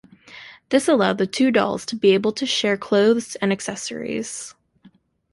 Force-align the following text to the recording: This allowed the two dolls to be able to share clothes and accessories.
This 0.69 0.87
allowed 0.87 1.19
the 1.19 1.27
two 1.27 1.51
dolls 1.51 1.85
to 1.85 1.95
be 1.95 2.13
able 2.15 2.31
to 2.31 2.47
share 2.47 2.75
clothes 2.75 3.35
and 3.35 3.51
accessories. 3.53 4.55